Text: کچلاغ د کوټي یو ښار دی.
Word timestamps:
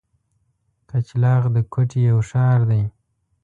کچلاغ 0.89 1.43
د 1.55 1.57
کوټي 1.73 2.01
یو 2.09 2.19
ښار 2.29 2.59
دی. 2.69 2.83